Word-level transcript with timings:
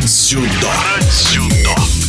Брать 0.00 1.12
сюда. 1.12 1.99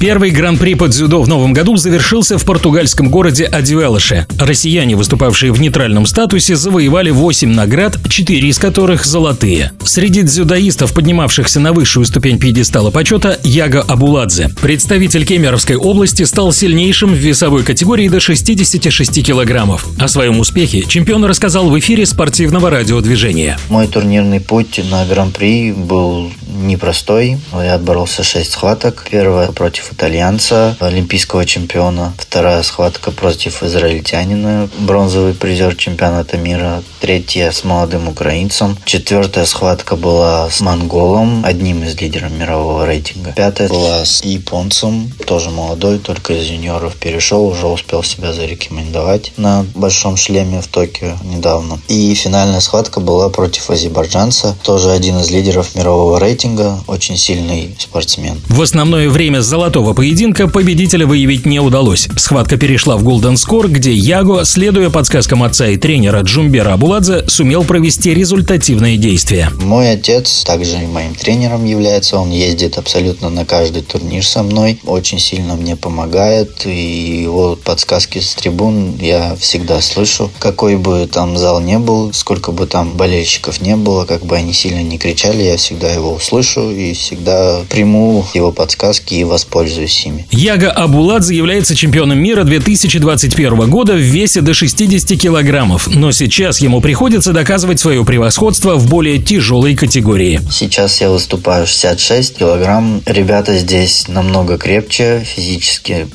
Первый 0.00 0.30
гран-при 0.30 0.74
по 0.74 0.86
дзюдо 0.86 1.20
в 1.22 1.28
новом 1.28 1.52
году 1.52 1.76
завершился 1.76 2.38
в 2.38 2.44
португальском 2.44 3.10
городе 3.10 3.44
Адивелыше. 3.44 4.28
Россияне, 4.38 4.94
выступавшие 4.94 5.50
в 5.50 5.60
нейтральном 5.60 6.06
статусе, 6.06 6.54
завоевали 6.54 7.10
8 7.10 7.52
наград, 7.52 7.96
4 8.08 8.48
из 8.48 8.58
которых 8.60 9.04
золотые. 9.04 9.72
Среди 9.82 10.22
дзюдоистов, 10.22 10.94
поднимавшихся 10.94 11.58
на 11.58 11.72
высшую 11.72 12.06
ступень 12.06 12.38
пьедестала 12.38 12.92
почета, 12.92 13.40
Яго 13.42 13.80
Абуладзе. 13.80 14.50
Представитель 14.62 15.26
Кемеровской 15.26 15.74
области 15.74 16.22
стал 16.22 16.52
сильнейшим 16.52 17.10
в 17.10 17.16
весовой 17.16 17.64
категории 17.64 18.08
до 18.08 18.20
66 18.20 19.26
килограммов. 19.26 19.84
О 19.98 20.06
своем 20.06 20.38
успехе 20.38 20.82
чемпион 20.82 21.24
рассказал 21.24 21.70
в 21.70 21.78
эфире 21.80 22.06
спортивного 22.06 22.70
радиодвижения. 22.70 23.58
Мой 23.68 23.88
турнирный 23.88 24.38
путь 24.38 24.80
на 24.88 25.04
гран-при 25.06 25.72
был 25.72 26.30
непростой. 26.46 27.38
Я 27.52 27.74
отборолся 27.74 28.22
6 28.22 28.52
схваток. 28.52 29.06
Первая 29.10 29.50
против 29.50 29.87
итальянца, 29.92 30.76
олимпийского 30.80 31.44
чемпиона. 31.44 32.14
Вторая 32.18 32.62
схватка 32.62 33.10
против 33.10 33.62
израильтянина, 33.62 34.68
бронзовый 34.78 35.34
призер 35.34 35.76
чемпионата 35.76 36.36
мира. 36.36 36.82
Третья 37.00 37.50
с 37.50 37.64
молодым 37.64 38.08
украинцем. 38.08 38.76
Четвертая 38.84 39.44
схватка 39.46 39.96
была 39.96 40.50
с 40.50 40.60
монголом, 40.60 41.44
одним 41.44 41.82
из 41.84 42.00
лидеров 42.00 42.32
мирового 42.32 42.86
рейтинга. 42.86 43.32
Пятая 43.32 43.68
была 43.68 44.04
с 44.04 44.24
японцем, 44.24 45.12
тоже 45.26 45.50
молодой, 45.50 45.98
только 45.98 46.34
из 46.34 46.46
юниоров 46.46 46.96
перешел, 46.96 47.46
уже 47.46 47.66
успел 47.66 48.02
себя 48.02 48.32
зарекомендовать 48.32 49.32
на 49.36 49.64
большом 49.74 50.16
шлеме 50.16 50.60
в 50.60 50.66
Токио 50.66 51.16
недавно. 51.24 51.80
И 51.88 52.14
финальная 52.14 52.60
схватка 52.60 53.00
была 53.00 53.28
против 53.28 53.70
азербайджанца, 53.70 54.56
тоже 54.62 54.90
один 54.90 55.18
из 55.18 55.30
лидеров 55.30 55.74
мирового 55.74 56.18
рейтинга, 56.18 56.80
очень 56.86 57.16
сильный 57.16 57.76
спортсмен. 57.78 58.40
В 58.48 58.60
основное 58.60 59.08
время 59.08 59.42
золотого 59.78 59.94
поединка 59.94 60.48
победителя 60.48 61.06
выявить 61.06 61.46
не 61.46 61.60
удалось. 61.60 62.08
Схватка 62.16 62.56
перешла 62.56 62.96
в 62.96 63.06
Golden 63.06 63.34
Score, 63.34 63.68
где 63.68 63.92
Яго, 63.92 64.44
следуя 64.44 64.90
подсказкам 64.90 65.44
отца 65.44 65.68
и 65.68 65.76
тренера 65.76 66.22
Джумбера 66.22 66.72
Абуладзе, 66.72 67.28
сумел 67.28 67.62
провести 67.62 68.12
результативные 68.12 68.96
действия. 68.96 69.50
Мой 69.62 69.92
отец 69.92 70.42
также 70.44 70.78
моим 70.78 71.14
тренером 71.14 71.64
является, 71.64 72.18
он 72.18 72.32
ездит 72.32 72.76
абсолютно 72.76 73.30
на 73.30 73.44
каждый 73.44 73.82
турнир 73.82 74.26
со 74.26 74.42
мной, 74.42 74.80
очень 74.84 75.20
сильно 75.20 75.54
мне 75.54 75.76
помогает, 75.76 76.66
и 76.66 77.22
его 77.22 77.54
подсказки 77.54 78.18
с 78.18 78.34
трибун 78.34 78.96
я 79.00 79.36
всегда 79.38 79.80
слышу. 79.80 80.28
Какой 80.40 80.76
бы 80.76 81.06
там 81.06 81.38
зал 81.38 81.60
не 81.60 81.78
был, 81.78 82.12
сколько 82.12 82.50
бы 82.50 82.66
там 82.66 82.96
болельщиков 82.96 83.60
не 83.60 83.76
было, 83.76 84.06
как 84.06 84.26
бы 84.26 84.34
они 84.34 84.52
сильно 84.52 84.82
не 84.82 84.98
кричали, 84.98 85.44
я 85.44 85.56
всегда 85.56 85.92
его 85.92 86.14
услышу 86.14 86.70
и 86.72 86.94
всегда 86.94 87.60
приму 87.68 88.24
его 88.34 88.50
подсказки 88.50 89.14
и 89.14 89.24
воспользуюсь 89.24 89.67
ими. 89.76 90.26
Яга 90.30 90.70
Абуладзе 90.70 91.36
является 91.36 91.74
чемпионом 91.74 92.18
мира 92.18 92.44
2021 92.44 93.70
года 93.70 93.94
в 93.94 94.00
весе 94.00 94.40
до 94.40 94.54
60 94.54 95.18
килограммов, 95.18 95.88
но 95.88 96.12
сейчас 96.12 96.60
ему 96.60 96.80
приходится 96.80 97.32
доказывать 97.32 97.80
свое 97.80 98.04
превосходство 98.04 98.76
в 98.76 98.88
более 98.88 99.18
тяжелой 99.18 99.76
категории. 99.76 100.40
Сейчас 100.50 101.00
я 101.00 101.10
выступаю 101.10 101.66
66 101.66 102.38
килограмм. 102.38 103.02
Ребята 103.06 103.58
здесь 103.58 104.06
намного 104.08 104.58
крепче, 104.58 105.24
физически 105.24 106.06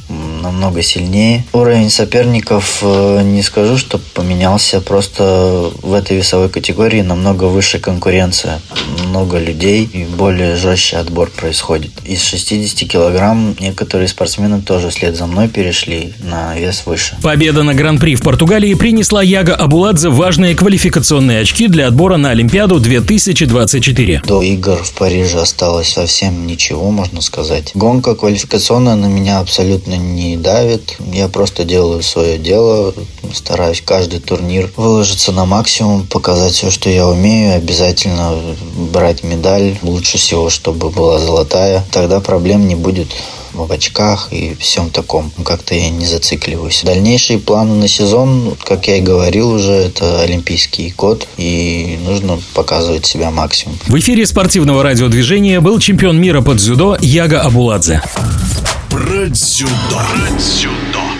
намного 0.41 0.81
сильнее. 0.81 1.45
Уровень 1.53 1.89
соперников 1.89 2.79
э, 2.81 3.21
не 3.23 3.41
скажу, 3.41 3.77
что 3.77 3.99
поменялся, 4.13 4.81
просто 4.81 5.71
в 5.81 5.93
этой 5.93 6.17
весовой 6.17 6.49
категории 6.49 7.01
намного 7.01 7.45
выше 7.45 7.79
конкуренция. 7.79 8.59
Много 9.13 9.37
людей 9.37 9.87
и 9.93 10.05
более 10.05 10.55
жестче 10.55 10.97
отбор 10.97 11.29
происходит. 11.29 11.91
Из 12.03 12.19
60 12.23 12.89
килограмм 12.89 13.55
некоторые 13.59 14.07
спортсмены 14.07 14.63
тоже 14.63 14.89
вслед 14.89 15.15
за 15.15 15.27
мной 15.27 15.49
перешли 15.49 16.13
на 16.23 16.57
вес 16.57 16.81
выше. 16.87 17.15
Победа 17.21 17.61
на 17.61 17.75
Гран-при 17.75 18.15
в 18.15 18.23
Португалии 18.23 18.73
принесла 18.73 19.21
Яга 19.21 19.53
Абуладзе 19.53 20.09
важные 20.09 20.55
квалификационные 20.55 21.41
очки 21.41 21.67
для 21.67 21.85
отбора 21.89 22.17
на 22.17 22.31
Олимпиаду 22.31 22.79
2024. 22.79 24.23
До 24.25 24.41
игр 24.41 24.83
в 24.83 24.93
Париже 24.93 25.41
осталось 25.41 25.89
совсем 25.89 26.47
ничего, 26.47 26.89
можно 26.89 27.21
сказать. 27.21 27.69
Гонка 27.75 28.15
квалификационная 28.15 28.95
на 28.95 29.05
меня 29.05 29.41
абсолютно 29.41 29.93
не 29.93 30.37
давит. 30.37 30.97
Я 31.13 31.27
просто 31.27 31.65
делаю 31.65 32.01
свое 32.01 32.39
дело, 32.39 32.95
стараюсь 33.31 33.83
каждый 33.85 34.21
турнир 34.21 34.71
выложиться 34.75 35.31
на 35.31 35.45
максимум, 35.45 36.07
показать 36.07 36.53
все, 36.53 36.71
что 36.71 36.89
я 36.89 37.07
умею, 37.07 37.55
обязательно 37.55 38.33
брать 38.91 39.02
медаль. 39.23 39.77
Лучше 39.81 40.17
всего, 40.17 40.49
чтобы 40.49 40.89
была 40.89 41.19
золотая. 41.19 41.83
Тогда 41.91 42.19
проблем 42.21 42.67
не 42.67 42.75
будет 42.75 43.07
в 43.53 43.71
очках 43.71 44.29
и 44.31 44.55
всем 44.59 44.89
таком. 44.89 45.31
Как-то 45.43 45.75
я 45.75 45.89
не 45.89 46.05
зацикливаюсь. 46.05 46.81
Дальнейшие 46.83 47.39
планы 47.39 47.75
на 47.75 47.87
сезон, 47.87 48.55
как 48.63 48.87
я 48.87 48.97
и 48.97 49.01
говорил 49.01 49.51
уже, 49.51 49.73
это 49.73 50.21
олимпийский 50.21 50.93
год, 50.97 51.27
и 51.37 51.99
нужно 52.03 52.39
показывать 52.53 53.05
себя 53.05 53.31
максимум. 53.31 53.77
В 53.87 53.97
эфире 53.99 54.25
спортивного 54.25 54.83
радиодвижения 54.83 55.61
был 55.61 55.79
чемпион 55.79 56.19
мира 56.19 56.41
по 56.41 56.55
дзюдо 56.55 56.97
Яга 56.99 57.41
Абуладзе. 57.41 58.01
Брать 58.89 59.37
сюда. 59.37 59.69
Брать 59.91 60.41
сюда. 60.41 61.12